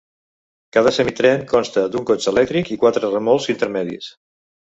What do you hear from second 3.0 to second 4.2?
remolcs intermedis.